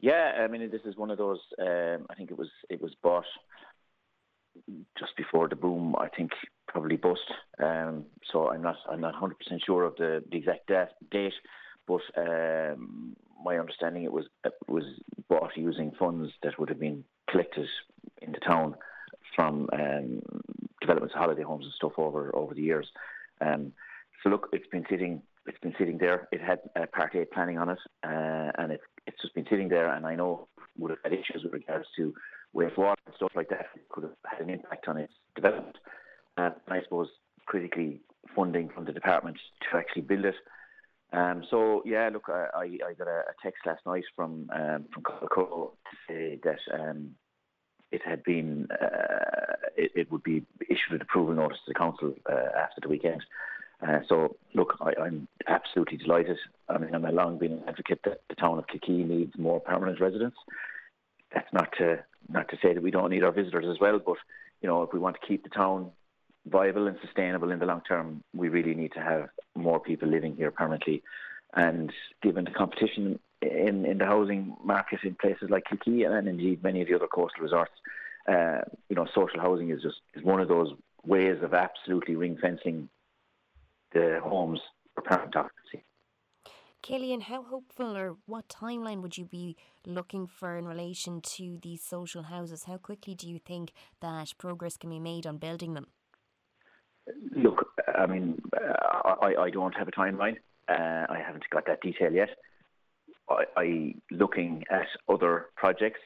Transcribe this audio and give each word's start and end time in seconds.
Yeah, 0.00 0.32
I 0.44 0.46
mean, 0.46 0.70
this 0.70 0.82
is 0.84 0.96
one 0.96 1.10
of 1.10 1.18
those. 1.18 1.40
Um, 1.60 2.06
I 2.10 2.14
think 2.16 2.30
it 2.30 2.38
was 2.38 2.50
it 2.70 2.80
was 2.80 2.94
bought 3.02 3.24
just 4.98 5.16
before 5.16 5.48
the 5.48 5.56
boom. 5.56 5.96
I 5.98 6.08
think 6.08 6.30
probably 6.68 6.96
bust. 6.96 7.20
Um, 7.62 8.04
so 8.30 8.50
I'm 8.50 8.62
not 8.62 8.76
I'm 8.90 9.00
not 9.00 9.14
100 9.14 9.38
percent 9.38 9.62
sure 9.64 9.84
of 9.84 9.96
the, 9.96 10.22
the 10.30 10.38
exact 10.38 10.70
date, 11.10 11.32
but 11.86 12.02
um, 12.16 13.16
my 13.44 13.58
understanding 13.58 14.04
it 14.04 14.12
was 14.12 14.26
it 14.44 14.52
was 14.68 14.84
bought 15.28 15.56
using 15.56 15.92
funds 15.98 16.32
that 16.42 16.58
would 16.58 16.68
have 16.68 16.80
been 16.80 17.04
collected 17.28 17.66
in 18.22 18.32
the 18.32 18.38
town 18.38 18.74
from 19.34 19.68
um, 19.72 20.22
developments 20.80 21.14
of 21.14 21.20
holiday 21.20 21.42
homes 21.42 21.64
and 21.64 21.74
stuff 21.74 21.92
over 21.98 22.34
over 22.36 22.54
the 22.54 22.62
years. 22.62 22.86
Um, 23.40 23.72
so 24.22 24.30
look, 24.30 24.48
it's 24.52 24.66
been 24.68 24.84
sitting 24.88 25.22
it's 25.48 25.58
been 25.60 25.74
sitting 25.78 25.98
there. 25.98 26.28
It 26.30 26.40
had 26.40 26.60
uh, 26.76 26.86
Part 26.92 27.14
8 27.14 27.32
planning 27.32 27.58
on 27.58 27.70
it, 27.70 27.78
uh, 28.04 28.52
and 28.58 28.70
it's 28.70 28.84
it's 29.08 29.20
just 29.20 29.34
been 29.34 29.46
sitting 29.50 29.68
there. 29.68 29.92
And 29.92 30.06
I 30.06 30.14
know 30.14 30.48
would 30.78 30.90
have 30.90 31.00
had 31.02 31.12
issues 31.12 31.42
with 31.42 31.52
regards 31.52 31.86
to 31.96 32.14
wastewater 32.54 32.94
and 33.06 33.14
stuff 33.16 33.32
like 33.34 33.48
that. 33.48 33.66
It 33.74 33.88
could 33.88 34.04
have 34.04 34.12
had 34.24 34.40
an 34.40 34.50
impact 34.50 34.86
on 34.86 34.96
its 34.98 35.12
development. 35.34 35.76
Uh, 36.36 36.50
and 36.66 36.78
I 36.78 36.82
suppose 36.82 37.08
critically 37.46 38.00
funding 38.36 38.68
from 38.68 38.84
the 38.84 38.92
department 38.92 39.38
to 39.70 39.78
actually 39.78 40.02
build 40.02 40.24
it. 40.24 40.34
Um, 41.12 41.42
so 41.50 41.82
yeah, 41.86 42.10
look, 42.12 42.24
I, 42.28 42.78
I, 42.86 42.92
got 42.98 43.08
a, 43.08 43.22
text 43.42 43.66
last 43.66 43.80
night 43.86 44.04
from 44.14 44.50
um, 44.54 44.84
from 44.92 45.02
Coco 45.02 45.72
to 45.90 45.96
say 46.06 46.38
that 46.44 46.58
um, 46.78 47.12
it 47.90 48.02
had 48.04 48.22
been 48.24 48.68
uh, 48.70 49.54
it, 49.74 49.92
it, 49.94 50.12
would 50.12 50.22
be 50.22 50.44
issued 50.68 50.92
an 50.92 51.00
approval 51.00 51.34
notice 51.34 51.56
to 51.64 51.72
the 51.72 51.78
council 51.78 52.12
uh, 52.30 52.58
after 52.58 52.82
the 52.82 52.88
weekend. 52.88 53.24
Uh, 53.86 54.00
so, 54.08 54.36
look, 54.54 54.76
I, 54.80 55.06
am 55.06 55.28
absolutely 55.46 55.98
delighted. 55.98 56.36
I 56.68 56.78
mean, 56.78 56.94
a 56.94 57.12
long 57.12 57.38
been 57.38 57.52
an 57.52 57.62
advocate 57.68 58.00
that 58.04 58.22
the 58.28 58.34
town 58.34 58.58
of 58.58 58.66
Kilkee 58.66 59.06
needs 59.06 59.32
more 59.38 59.60
permanent 59.60 60.00
residents. 60.00 60.36
That's 61.32 61.52
not 61.52 61.68
to 61.78 62.02
not 62.28 62.48
to 62.48 62.58
say 62.60 62.74
that 62.74 62.82
we 62.82 62.90
don't 62.90 63.10
need 63.10 63.22
our 63.22 63.32
visitors 63.32 63.66
as 63.70 63.80
well, 63.80 63.98
but 64.04 64.16
you 64.60 64.68
know, 64.68 64.82
if 64.82 64.92
we 64.92 64.98
want 64.98 65.16
to 65.20 65.26
keep 65.26 65.44
the 65.44 65.48
town 65.48 65.92
viable 66.46 66.86
and 66.86 66.98
sustainable 67.04 67.50
in 67.50 67.58
the 67.58 67.66
long 67.66 67.82
term, 67.86 68.22
we 68.34 68.48
really 68.48 68.74
need 68.74 68.92
to 68.92 69.00
have 69.00 69.28
more 69.54 69.78
people 69.78 70.08
living 70.08 70.34
here 70.34 70.50
permanently. 70.50 71.02
And 71.54 71.92
given 72.22 72.44
the 72.44 72.50
competition 72.50 73.18
in, 73.40 73.86
in 73.86 73.98
the 73.98 74.06
housing 74.06 74.56
market 74.62 75.00
in 75.04 75.14
places 75.14 75.50
like 75.50 75.64
Kilkee 75.64 76.04
and 76.04 76.28
indeed 76.28 76.62
many 76.62 76.82
of 76.82 76.88
the 76.88 76.94
other 76.94 77.06
coastal 77.06 77.42
resorts, 77.42 77.72
uh, 78.28 78.60
you 78.88 78.96
know, 78.96 79.06
social 79.14 79.40
housing 79.40 79.70
is 79.70 79.82
just 79.82 80.00
is 80.14 80.24
one 80.24 80.40
of 80.40 80.48
those 80.48 80.72
ways 81.06 81.38
of 81.42 81.54
absolutely 81.54 82.16
ring 82.16 82.36
fencing 82.40 82.88
the 83.92 84.20
homes 84.22 84.60
for 84.94 85.02
permanent 85.02 85.36
occupancy. 85.36 85.84
Killian, 86.82 87.20
how 87.20 87.42
hopeful 87.42 87.96
or 87.96 88.16
what 88.26 88.48
timeline 88.48 89.02
would 89.02 89.18
you 89.18 89.24
be 89.24 89.56
looking 89.84 90.26
for 90.26 90.56
in 90.56 90.66
relation 90.66 91.20
to 91.20 91.58
these 91.62 91.82
social 91.82 92.22
houses? 92.22 92.64
How 92.64 92.76
quickly 92.76 93.14
do 93.14 93.28
you 93.28 93.38
think 93.38 93.72
that 94.00 94.32
progress 94.38 94.76
can 94.76 94.90
be 94.90 95.00
made 95.00 95.26
on 95.26 95.38
building 95.38 95.74
them? 95.74 95.88
Look, 97.34 97.66
I 97.94 98.06
mean, 98.06 98.40
I, 98.54 99.34
I 99.38 99.50
don't 99.50 99.74
have 99.74 99.88
a 99.88 99.92
timeline. 99.92 100.36
Uh, 100.68 101.06
I 101.08 101.20
haven't 101.24 101.44
got 101.50 101.66
that 101.66 101.80
detail 101.80 102.12
yet. 102.12 102.28
I, 103.28 103.44
I 103.56 103.94
looking 104.10 104.64
at 104.70 104.86
other 105.08 105.46
projects. 105.56 106.00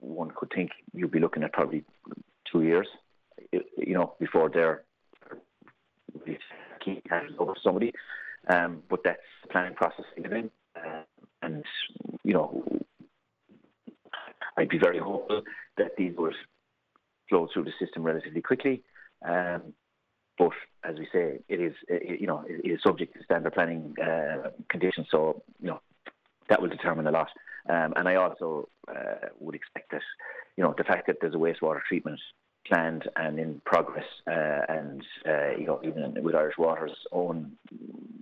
One 0.00 0.30
could 0.36 0.52
think 0.54 0.70
you'd 0.92 1.10
be 1.10 1.20
looking 1.20 1.42
at 1.42 1.52
probably 1.52 1.84
two 2.50 2.62
years, 2.62 2.86
you 3.52 3.94
know, 3.94 4.14
before 4.20 4.50
they're 4.50 4.84
handed 7.08 7.36
over 7.38 7.54
to 7.54 7.60
somebody. 7.62 7.92
Um, 8.48 8.82
but 8.88 9.00
that's 9.04 9.18
the 9.42 9.48
planning 9.48 9.74
process 9.74 10.04
in 10.16 10.50
uh, 10.76 11.02
and 11.42 11.64
you 12.22 12.32
know, 12.32 12.64
I'd 14.56 14.68
be 14.68 14.78
very 14.78 14.98
hopeful 14.98 15.42
that 15.78 15.96
these 15.96 16.14
would 16.16 16.34
flow 17.28 17.48
through 17.52 17.64
the 17.64 17.72
system 17.78 18.02
relatively 18.02 18.40
quickly. 18.40 18.82
Um, 19.26 19.74
but 20.38 20.52
as 20.84 20.96
we 20.98 21.08
say, 21.12 21.40
it 21.48 21.60
is 21.60 21.74
it, 21.88 22.20
you 22.20 22.26
know 22.26 22.44
it 22.46 22.68
is 22.68 22.80
subject 22.86 23.14
to 23.16 23.24
standard 23.24 23.54
planning 23.54 23.94
uh, 24.02 24.50
conditions. 24.68 25.06
So 25.10 25.42
you 25.60 25.68
know 25.68 25.80
that 26.48 26.60
will 26.60 26.68
determine 26.68 27.06
a 27.06 27.10
lot. 27.10 27.28
Um, 27.68 27.94
and 27.96 28.08
I 28.08 28.14
also 28.16 28.68
uh, 28.88 29.28
would 29.40 29.54
expect 29.54 29.90
that 29.92 30.02
you 30.56 30.62
know 30.62 30.74
the 30.76 30.84
fact 30.84 31.06
that 31.06 31.16
there's 31.20 31.34
a 31.34 31.38
wastewater 31.38 31.80
treatment 31.88 32.20
planned 32.68 33.08
and 33.16 33.38
in 33.38 33.60
progress, 33.64 34.04
uh, 34.26 34.62
and 34.68 35.02
uh, 35.28 35.56
you 35.58 35.66
know 35.66 35.80
even 35.84 36.22
with 36.22 36.34
Irish 36.34 36.56
Water's 36.58 36.96
own 37.12 37.52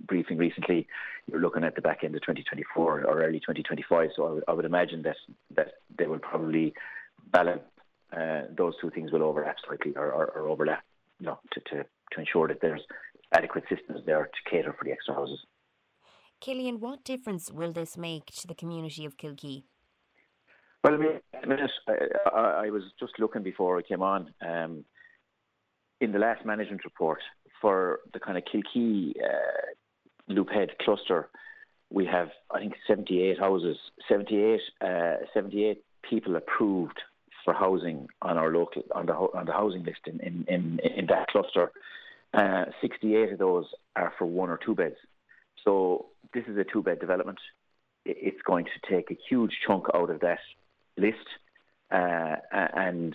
briefing 0.07 0.39
recently, 0.39 0.87
you're 1.27 1.41
looking 1.41 1.65
at 1.65 1.75
the 1.75 1.83
back 1.83 2.05
end 2.05 2.15
of 2.15 2.23
2024 2.23 3.05
or 3.05 3.23
early 3.23 3.41
2025. 3.41 4.11
So 4.17 4.27
I 4.27 4.31
would, 4.33 4.45
I 4.49 4.53
would 4.53 4.65
imagine 4.65 5.03
that 5.03 5.17
that 5.57 5.75
they 5.99 6.07
will 6.07 6.19
probably 6.19 6.75
balance 7.33 7.63
uh, 8.17 8.43
those 8.57 8.75
two 8.81 8.91
things 8.91 9.11
will 9.13 9.23
overlap 9.23 9.57
slightly 9.67 9.93
or, 9.97 10.13
or, 10.13 10.27
or 10.27 10.49
overlap, 10.49 10.85
you 11.19 11.27
know, 11.27 11.39
to, 11.53 11.61
to 11.61 11.85
to 12.13 12.21
ensure 12.21 12.49
that 12.49 12.61
there's 12.61 12.83
adequate 13.33 13.65
systems 13.69 14.01
there 14.07 14.25
to 14.25 14.51
cater 14.51 14.75
for 14.79 14.85
the 14.85 14.93
extra 14.93 15.15
houses. 15.15 15.41
Killian, 16.41 16.79
what 16.81 17.05
difference 17.05 17.51
will 17.51 17.73
this 17.73 17.97
make 17.97 18.27
to 18.27 18.47
the 18.47 18.55
community 18.55 19.05
of 19.05 19.17
Kilkee? 19.17 19.65
Well, 20.85 20.93
I 20.93 20.97
mean, 20.99 21.21
I, 22.27 22.67
I, 22.67 22.71
was 22.71 22.83
just 23.01 23.15
looking 23.19 23.43
before 23.43 23.79
I 23.79 23.83
came 23.83 24.03
on. 24.03 24.35
Um, 24.47 24.85
in 26.03 26.13
the 26.13 26.19
last 26.19 26.45
management 26.45 26.85
report 26.85 27.21
for 27.63 28.01
the 28.13 28.21
kind 28.21 28.37
of 28.37 28.45
Kilkee 28.45 29.13
uh, 29.13 29.73
Loop 30.29 30.51
Head 30.51 30.73
cluster, 30.83 31.31
we 31.91 32.05
have, 32.05 32.29
I 32.55 32.59
think, 32.59 32.75
78 32.87 33.39
houses, 33.39 33.79
78, 34.07 34.61
uh, 34.83 35.15
78 35.33 35.83
people 36.09 36.37
approved 36.37 37.01
for 37.47 37.55
housing 37.55 38.07
on 38.21 38.37
our 38.37 38.53
local 38.53 38.83
on 38.95 39.07
the 39.07 39.15
on 39.15 39.47
the 39.47 39.53
housing 39.53 39.85
list 39.85 40.01
in 40.07 40.21
in 40.21 40.45
in, 40.49 40.81
in 40.81 41.07
that 41.07 41.29
cluster. 41.29 41.73
Uh, 42.35 42.67
68 42.83 43.33
of 43.33 43.39
those 43.39 43.65
are 43.97 44.13
for 44.19 44.27
one 44.27 44.51
or 44.51 44.59
two 44.63 44.75
beds. 44.75 44.97
So 45.65 46.07
this 46.35 46.45
is 46.47 46.59
a 46.59 46.65
two 46.65 46.83
bed 46.83 47.01
development. 47.01 47.39
It's 48.05 48.43
going 48.47 48.67
to 48.67 48.95
take 48.95 49.11
a 49.11 49.19
huge 49.31 49.53
chunk 49.67 49.87
out 49.95 50.11
of 50.11 50.21
that 50.21 50.41
list. 50.97 51.27
Uh, 51.91 52.37
and 52.53 53.15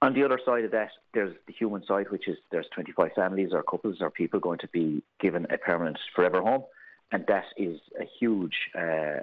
on 0.00 0.14
the 0.14 0.24
other 0.24 0.40
side 0.44 0.64
of 0.64 0.70
that, 0.72 0.90
there's 1.14 1.34
the 1.46 1.52
human 1.52 1.84
side, 1.84 2.10
which 2.10 2.28
is 2.28 2.36
there's 2.50 2.66
25 2.74 3.12
families 3.14 3.50
or 3.52 3.62
couples 3.62 3.96
or 4.00 4.10
people 4.10 4.40
going 4.40 4.58
to 4.60 4.68
be 4.68 5.02
given 5.20 5.46
a 5.50 5.58
permanent 5.58 5.98
forever 6.14 6.40
home. 6.40 6.62
And 7.10 7.24
that 7.26 7.44
is 7.56 7.80
a 7.98 8.04
huge 8.18 8.54
uh, 8.78 9.20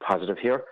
positive 0.00 0.38
here. 0.38 0.64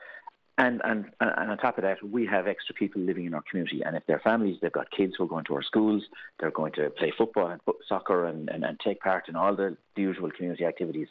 And, 0.59 0.81
and, 0.85 1.05
and 1.21 1.51
on 1.53 1.57
top 1.59 1.79
of 1.79 1.83
that, 1.83 2.03
we 2.03 2.27
have 2.27 2.49
extra 2.49 2.75
people 2.75 3.01
living 3.01 3.27
in 3.27 3.35
our 3.35 3.45
community. 3.49 3.81
And 3.87 3.97
if 3.97 4.03
they're 4.09 4.19
families, 4.19 4.59
they've 4.61 4.73
got 4.73 4.91
kids 4.91 5.15
who 5.17 5.23
are 5.23 5.29
going 5.29 5.45
to 5.45 5.55
our 5.55 5.63
schools, 5.63 6.03
they're 6.41 6.51
going 6.51 6.73
to 6.73 6.91
play 6.91 7.13
football 7.17 7.47
and 7.47 7.61
soccer 7.89 8.27
and, 8.27 8.49
and, 8.51 8.65
and 8.65 8.79
take 8.81 9.01
part 9.01 9.29
in 9.29 9.37
all 9.37 9.55
the, 9.55 9.77
the 9.95 10.03
usual 10.03 10.33
community 10.33 10.65
activities. 10.65 11.07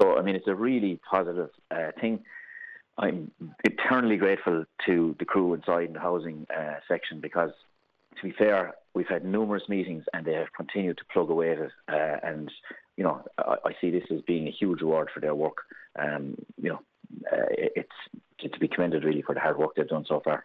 So, 0.00 0.16
I 0.16 0.22
mean, 0.22 0.34
it's 0.34 0.48
a 0.48 0.54
really 0.54 0.98
positive 1.08 1.50
uh, 1.70 1.90
thing. 2.00 2.24
I'm 2.98 3.30
eternally 3.64 4.16
grateful 4.16 4.64
to 4.86 5.16
the 5.18 5.24
crew 5.24 5.54
inside 5.54 5.94
the 5.94 6.00
housing 6.00 6.46
uh, 6.56 6.74
section 6.88 7.20
because, 7.20 7.50
to 8.16 8.22
be 8.22 8.32
fair, 8.32 8.74
we've 8.94 9.08
had 9.08 9.24
numerous 9.24 9.64
meetings 9.68 10.04
and 10.12 10.24
they 10.24 10.32
have 10.32 10.52
continued 10.56 10.98
to 10.98 11.04
plug 11.12 11.30
away 11.30 11.52
at 11.52 11.58
it. 11.58 11.72
Uh, 11.88 12.16
and, 12.22 12.50
you 12.96 13.04
know, 13.04 13.22
I, 13.38 13.56
I, 13.66 13.72
see 13.80 13.90
this 13.90 14.04
as 14.10 14.22
being 14.22 14.48
a 14.48 14.50
huge 14.50 14.80
reward 14.80 15.10
for 15.12 15.20
their 15.20 15.34
work. 15.34 15.58
Um, 15.98 16.36
you 16.60 16.70
know, 16.70 16.80
uh, 17.30 17.46
it's 17.50 17.90
to 18.40 18.58
be 18.58 18.68
commended 18.68 19.04
really 19.04 19.22
for 19.22 19.34
the 19.34 19.40
hard 19.40 19.58
work 19.58 19.74
they've 19.76 19.88
done 19.88 20.04
so 20.08 20.20
far. 20.24 20.44